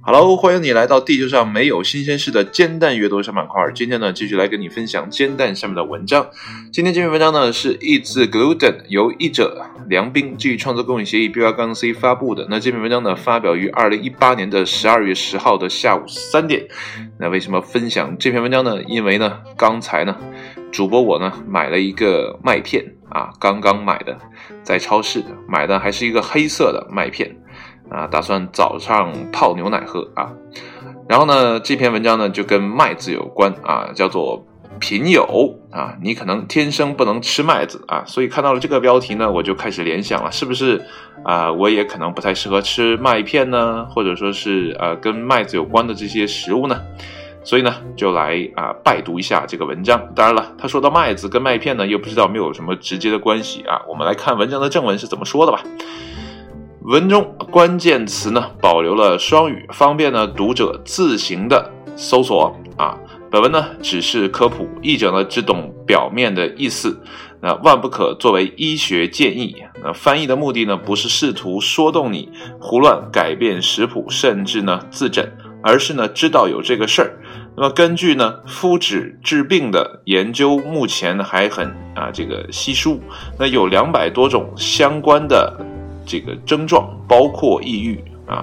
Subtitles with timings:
[0.00, 3.60] Hello，欢迎你来到地球上没有新鲜事的煎蛋阅读小板块。
[3.74, 6.28] 今天呢，继续来跟你分享煎蛋上面的文章。
[6.72, 8.56] 今天这篇文章呢是《译自 Gluten》，
[8.88, 12.46] 由译者梁斌基于创作公益协议 B 幺杠 C 发布的。
[12.48, 16.68] 那这篇文章呢发表于二零一八年的十二月十号的下午三点。
[17.18, 18.80] 那为什么分享这篇文章呢？
[18.84, 20.16] 因为呢，刚才呢，
[20.70, 24.16] 主播我呢买了一个麦片啊，刚刚买的，
[24.62, 27.36] 在超市买的，还是一个黑色的麦片。
[27.90, 30.30] 啊，打算早上泡牛奶喝啊，
[31.08, 34.46] 然后呢，这篇文章呢就跟麦子有关啊，叫做
[34.78, 40.84] 贫友啊，你可能天生不能吃麦子啊，所以看到了这个标题呢，我就开始联想了，是不是
[41.24, 41.50] 啊？
[41.50, 46.78] 我也可能不太适合吃麦片呢，或者说是呃跟麦子有关的这些食物呢？
[47.48, 49.98] 所以呢，就来啊拜读一下这个文章。
[50.14, 53.80] 当然了，他说到麦子跟麦片呢，又不知道没有什么直接的关系啊。
[53.88, 55.62] 我们来看文章的正文是怎么说的吧。
[56.82, 62.98] 文中关键词呢保留了双语，方便呢读者自行的搜索啊。
[63.30, 67.00] 本文呢只是科普，译者呢只懂表面的意思，
[67.40, 69.56] 那万不可作为医学建议。
[69.82, 72.30] 那翻译的目的呢不是试图说动你
[72.60, 75.32] 胡乱改变食谱，甚至呢自诊，
[75.62, 77.12] 而是呢知道有这个事儿。
[77.56, 83.00] 那么根据呢肤质治病的研究，目前还很啊这个稀疏，
[83.38, 85.54] 那有两百多种相关的。
[86.10, 88.42] 这个症状包括抑郁啊，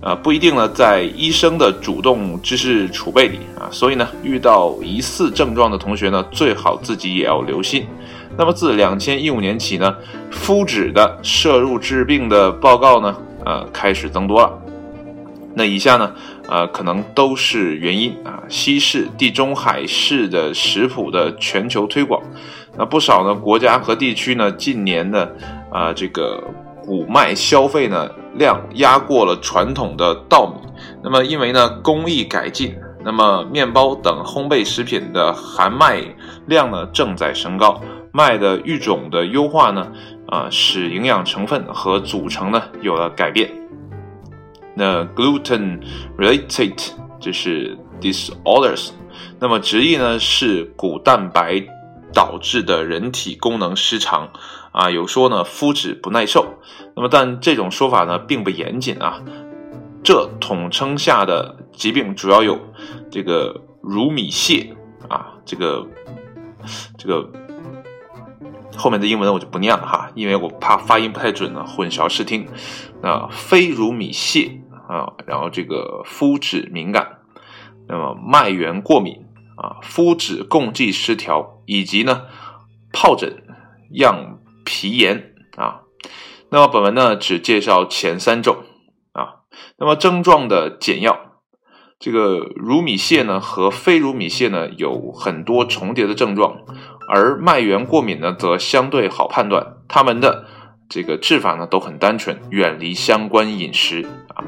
[0.00, 7.86] 啊不一定呢，在医生的主动知识储备里啊，所以呢，遇到疑似症状的同学呢，最好自己也要留心。
[8.38, 9.94] 那么自两千一五年起呢，
[10.30, 14.50] 肤质的摄入治病的报告呢，呃，开始增多了。
[15.54, 16.10] 那以下呢，
[16.48, 22.22] 呃，可能都是原因啊，西式、地中海式的食谱的全球推广，
[22.76, 25.34] 那不少呢国家和地区呢，近年的
[25.70, 26.42] 啊这个。
[26.86, 30.68] 谷麦消费呢量压过了传统的稻米，
[31.02, 36.02] 那么因为呢工艺改进，那么面包等烘焙食品的含麦
[36.44, 37.80] 量呢正在升高，
[38.12, 39.90] 麦的育种的优化呢
[40.26, 43.50] 啊使营养成分和组成呢有了改变。
[44.74, 45.80] 那 gluten
[46.18, 46.90] related
[47.20, 48.90] 就是 disorders，
[49.38, 51.64] 那么直译呢是谷蛋白
[52.12, 54.30] 导致的人体功能失常。
[54.72, 56.44] 啊，有说呢，肤质不耐受，
[56.96, 59.22] 那么但这种说法呢并不严谨啊。
[60.02, 62.58] 这统称下的疾病主要有
[63.08, 64.74] 这个乳米泻
[65.08, 65.86] 啊，这个
[66.98, 67.30] 这个
[68.76, 72.48] 后面的英文我就不念了哈，因为我怕发音不太准呢，混淆视听。
[73.00, 74.50] 啊，非乳米泻
[74.88, 77.18] 啊，然后这个肤质敏感，
[77.88, 79.24] 那么麦源过敏
[79.56, 82.22] 啊，肤质共济失调，以及呢
[82.92, 83.42] 疱疹
[83.90, 84.38] 样。
[84.66, 85.82] 皮炎啊，
[86.48, 88.64] 那么本文呢只介绍前三种
[89.12, 89.44] 啊，
[89.76, 91.18] 那么症状的简要，
[91.98, 96.60] 这个乳米屑呢和非乳米屑呢有很多重叠的症状，
[97.10, 100.43] 而麦源过敏呢则相对好判断，他们的
[100.94, 104.44] 这个治法呢都很单纯，远离相关饮食啊，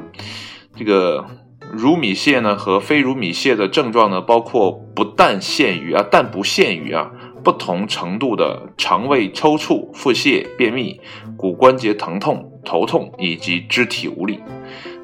[0.76, 1.26] 这个
[1.72, 7.10] 乳米屑呢和非乳米屑的症状呢包括不但限于啊，但不限于啊。
[7.42, 11.00] 不同程度的肠胃抽搐、腹泻、便秘、
[11.36, 14.40] 骨关节疼痛、头痛以及肢体无力。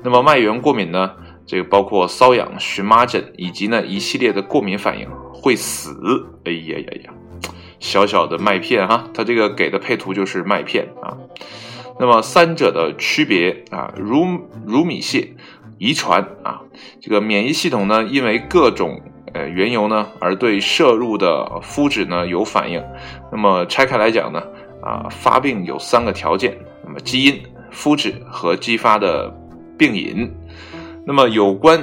[0.04, 1.10] 那么麦源过敏呢？
[1.44, 5.90] 这个包括瘙痒、荨麻疹以及呢一系列的过敏反应，会死。
[6.44, 7.14] 哎呀呀呀！
[7.82, 11.18] 小小的麦片哈，它这个给的配图就是麦片啊。
[12.00, 14.24] 那么三者的区别啊，乳
[14.64, 15.34] 乳米屑
[15.78, 16.62] 遗传啊，
[17.00, 19.02] 这个免疫系统呢，因为各种。
[19.34, 22.84] 呃，原油呢，而对摄入的肤质呢有反应。
[23.30, 24.42] 那么拆开来讲呢，
[24.82, 26.54] 啊，发病有三个条件：
[26.84, 29.34] 那么基因、肤质和激发的
[29.78, 30.30] 病因。
[31.06, 31.82] 那么有关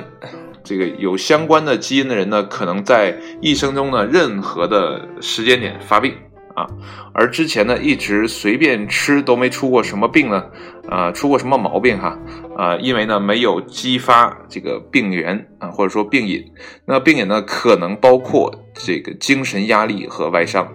[0.69, 6.13] 这个有相关的基因的人呢，可能在一生中呢任何的时间点发病。
[6.55, 6.67] 啊，
[7.11, 10.45] 而之前呢，一直随便吃都没出过什么病呢，
[10.87, 12.19] 啊，出过什么毛病哈，
[12.55, 16.43] 啊，因为呢没有激发这个病源啊，或者说病因，
[16.85, 20.67] 那病因呢可能包括这个精神压力和外伤，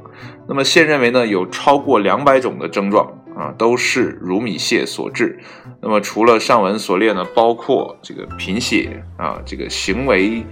[0.48, 5.38] 那么现认为呢有超过两百种的症状啊都是乳米泻所致，
[5.80, 10.44] 那么除了上文所列呢，包括这个贫血啊，这个行为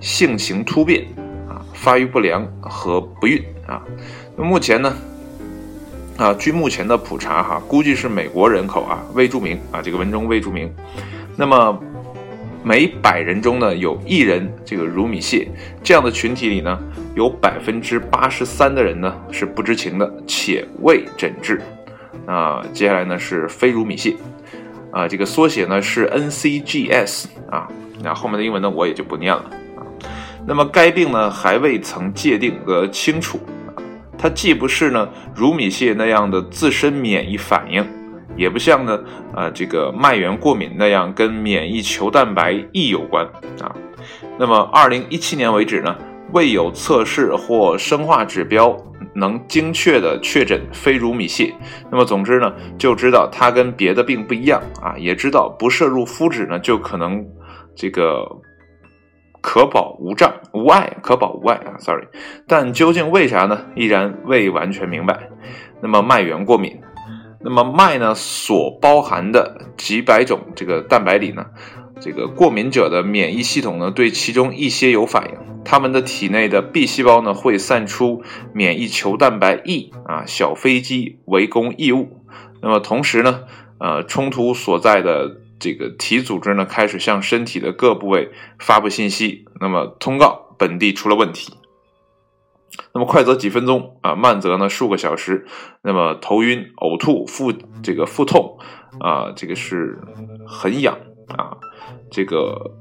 [0.00, 1.06] 性情突变
[1.48, 3.80] 啊，发育不良和不孕啊。
[4.36, 4.92] 那目前呢，
[6.16, 10.68] 啊，据目前的普查哈，估计是美国人口啊未注明啊，这个文中未注明。
[11.36, 11.78] 那么
[12.64, 15.46] 每百人中呢，有一人这个乳米泻，
[15.82, 16.76] 这样的群体里呢，
[17.14, 21.62] 有百分之八十三的人呢是不知情的且未诊治。
[22.26, 24.16] 啊，接下来呢是非乳米屑。
[24.92, 27.68] 啊，这个缩写呢是 NCGS 啊，
[28.02, 29.44] 那后面的英文呢我也就不念了
[29.76, 29.84] 啊。
[30.46, 33.76] 那么该病呢还未曾界定得清楚啊，
[34.16, 37.86] 它既不是呢乳糜泻那样的自身免疫反应，
[38.36, 38.98] 也不像呢
[39.34, 43.26] 啊这个麦源过敏那样跟免疫球蛋白 E 有关
[43.60, 43.74] 啊。
[44.38, 45.94] 那么二零一七年为止呢，
[46.32, 48.76] 未有测试或生化指标。
[49.14, 51.50] 能精确的确诊非乳糜泻，
[51.90, 57.24] 那么总之呢，就知道它跟别的病不一样啊，也知道不摄入麸质呢就可能
[57.74, 58.26] 这个
[59.40, 62.06] 可保无障无碍，可保无碍啊，sorry，
[62.46, 65.30] 但究竟为啥呢，依然未完全明白。
[65.80, 66.78] 那么麦源过敏，
[67.40, 71.46] 那么麦呢所包含的几百种这个蛋白里呢？
[72.00, 78.22] 这个过敏者的免疫系统呢，对其中一些有反应，他们的体内的 B 细胞呢会散出
[78.52, 82.20] 免疫球蛋白 E 啊小飞机围攻异物，
[82.60, 83.44] 那么同时呢，
[83.78, 91.54] 呃冲突所在的这个体组织呢开始向身体的各部位发布信息，那么通告本地出了问题，
[92.92, 95.46] 那么快则几分钟啊，慢则呢数个小时，
[95.82, 98.58] 那么头晕、呕吐、腹这个腹痛
[99.00, 99.98] 啊，这个是
[100.46, 101.56] 很痒啊。
[102.10, 102.72] 这个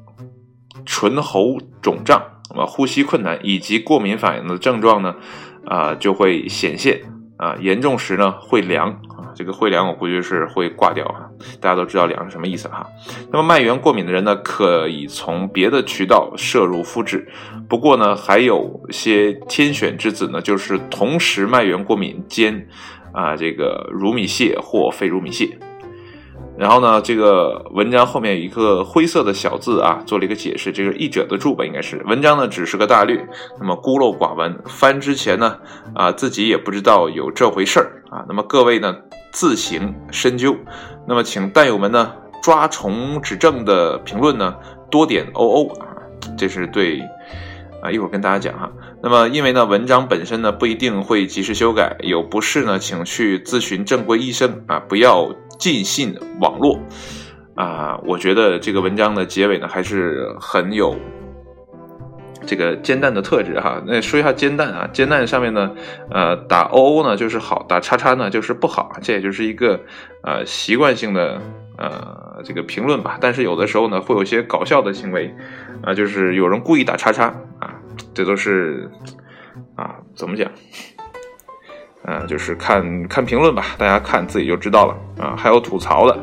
[0.86, 2.22] 唇喉肿胀
[2.56, 5.16] 啊，呼吸困难以及过敏反应的症状呢，
[5.66, 7.02] 啊就会显现
[7.38, 11.28] 啊，严重时呢会凉啊，这个会凉我估计是会挂掉啊，
[11.60, 12.86] 大家都知道凉是什么意思哈。
[13.32, 17.28] 那么麦源过敏的人呢，可以从别的渠道摄入肤质，
[17.68, 22.68] 不过呢还有些天选之子呢，就是同时麦源过敏兼
[23.12, 25.58] 啊这个乳糜泻或非乳糜泻。
[26.58, 33.28] 然后呢，这个文章后面有一个灰色的小字啊，做了一个解释，这个译者的注吧，应该是文章呢只是个大略，
[33.60, 35.58] 那么孤陋寡闻，翻之前呢
[35.94, 38.96] 啊自己也不知道有这回事儿啊，那么各位呢
[39.34, 40.56] 自行深究，
[41.06, 44.56] 那么请弹友们呢抓虫指正的评论呢
[44.90, 45.92] 多点哦哦啊，
[46.38, 47.02] 这是对
[47.82, 48.72] 啊一会儿跟大家讲哈，
[49.04, 55.30] 那么因为呢文章本身呢不一定会及时修改，有不适呢请去咨询正规医生啊，不要。
[55.58, 56.80] 尽信网络
[57.56, 60.96] 啊，我觉得这个文章的结尾呢还是很有
[62.46, 63.82] 这个煎蛋的特质哈。
[63.88, 65.72] 那说一下煎蛋啊，煎蛋上面呢，
[66.12, 69.80] 呃，打 O O 呢就是好，打叉叉呢就是不好，这也就是一个
[70.24, 71.42] 呃习惯性的
[71.78, 73.18] 呃这个评论吧。
[73.20, 75.34] 但是有的时候呢会有些搞笑的行为
[75.82, 77.74] 啊，就是有人故意打叉叉啊，
[78.14, 78.92] 这都是
[79.76, 80.52] 啊怎么讲？
[82.08, 85.36] 嗯，就是看看评论吧，大家看自己就知道了啊。
[85.36, 86.18] 还有吐槽的，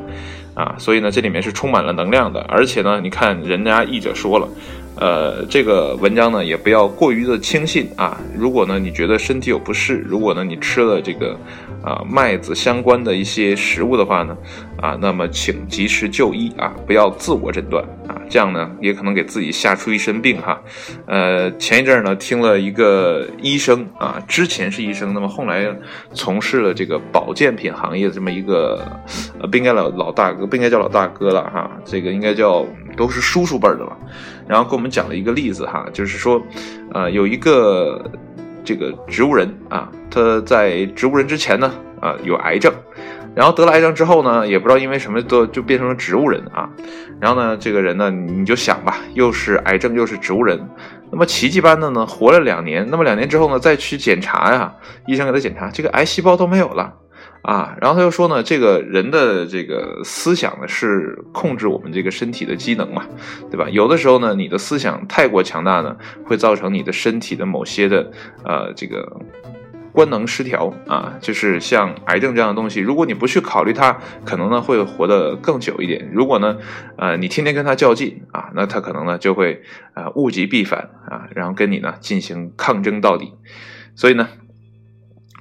[0.54, 2.40] 啊，所以呢，这里面是充满了能量的。
[2.48, 4.48] 而且呢，你看人家译者说了，
[4.96, 8.16] 呃，这个文章呢也不要过于的轻信啊。
[8.36, 11.36] 如果呢你觉得身体有不适，如果呢你吃了这个
[11.82, 14.36] 啊麦子相关的一些食物的话呢，
[14.80, 20.60] 啊，那么请及时就医啊，不要自我诊断啊，这样呢也可能给自己吓出一身病哈。
[21.06, 25.66] 呃，前一阵呢听了一个医生啊，之前是医生，那么后来
[26.12, 28.80] 从事了这个保健品行业这么一个，
[29.40, 32.64] 呃，不应该老老大哥，不应该叫老大哥了哈，这个应该叫
[32.96, 33.96] 都是叔叔辈的了。
[34.48, 36.42] 然后给我们讲了一个例子哈，就是说，
[36.92, 38.04] 呃，有一个
[38.64, 42.72] 这个植物人啊，他在植物人之前呢，啊，有癌症。
[43.34, 46.68] 然后得了癌症之后呢，也不知道因为什么都就变成了植物人啊。
[47.18, 50.60] 然后呢，这个人呢，你就想吧，又是癌症又是植物人，
[51.10, 52.86] 那么奇迹般的呢活了两年。
[52.90, 54.74] 那么两年之后呢，再去检查呀，
[55.06, 56.92] 医生给他检查，这个癌细胞都没有了
[57.42, 57.76] 啊。
[57.80, 63.04] 然后他又说呢，这个人的这个思想呢是控制我们这个身体的机能嘛，
[63.50, 63.68] 对吧？
[63.70, 68.10] 有的时候呢，你的思想太过强大呢，会造成你的身体的某些的
[68.44, 69.20] 呃这个。
[69.94, 76.10] 官能失调啊，就是像癌症这样的东西，如果你不去考虑它，可能呢会活得更久一点。
[76.14, 76.56] 如果呢，
[76.96, 79.60] 呃，你天天跟他较劲啊，那他可能呢就会
[79.92, 83.34] 啊物极必反啊，然后跟你呢进行抗争到底。
[83.94, 84.30] 所以呢，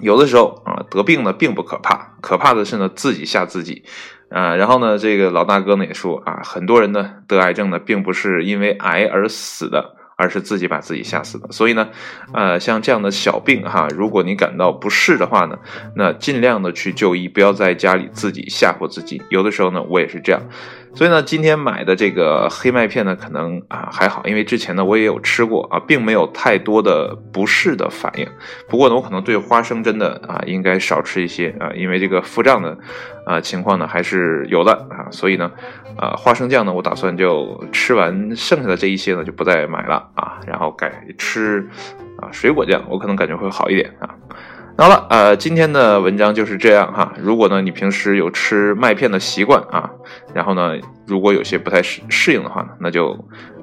[0.01, 3.84] 有的时候啊得病呢并不可怕，可怕的是呢自己吓自己
[4.29, 4.55] 啊。
[4.55, 9.98] 然后呢，这个老大哥呢也说啊，很多人呢得癌症呢并不是因为癌而死的。
[10.17, 11.89] 而是自己把自己吓死的，所以呢，
[12.31, 15.58] 呃，像这样的小病哈，如果你感到不适的话呢，
[15.96, 19.20] 那尽量的去就医，不要在家里自己吓唬自己。
[19.31, 20.39] 有的时候呢，我也是这样。
[20.93, 28.27] 所以呢，今天买的这个黑麦片呢，可能啊还好，因为之前呢我也有吃过啊，并没有太多的不适的反应。
[28.67, 32.77] 不过呢，我可能对花生真的啊应该少吃一些啊，因为这个腹胀的
[33.25, 35.07] 啊情况呢还是有的啊。
[35.12, 35.50] 所以呢，
[35.98, 41.67] 啊花生酱呢，我打算就吃完剩下的这一些呢就不再买了啊，然后改吃
[42.17, 44.13] 啊水果酱，我可能感觉会好一点啊。
[44.81, 47.13] 好了，呃，今天的文章就是这样哈。
[47.19, 49.88] 如果呢你平时有吃麦片的习惯啊，
[50.33, 50.71] 然后呢
[51.05, 53.11] 如果有些不太适适应的话呢，那就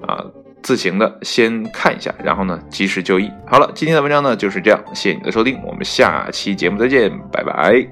[0.06, 0.24] 啊
[0.62, 3.28] 自行的先看一下，然后呢及时就医。
[3.48, 7.84] 好了，今天的文章呢就是这样，谢谢你的收听，我们下期节目再见，拜拜。